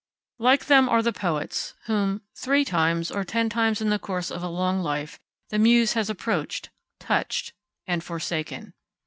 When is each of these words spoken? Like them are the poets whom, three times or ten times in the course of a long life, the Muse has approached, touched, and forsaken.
Like 0.39 0.65
them 0.65 0.89
are 0.89 1.03
the 1.03 1.13
poets 1.13 1.75
whom, 1.85 2.23
three 2.33 2.65
times 2.65 3.11
or 3.11 3.23
ten 3.23 3.49
times 3.51 3.81
in 3.81 3.91
the 3.91 3.99
course 3.99 4.31
of 4.31 4.41
a 4.41 4.47
long 4.49 4.79
life, 4.81 5.19
the 5.49 5.59
Muse 5.59 5.93
has 5.93 6.09
approached, 6.09 6.71
touched, 6.99 7.53
and 7.85 8.03
forsaken. 8.03 8.73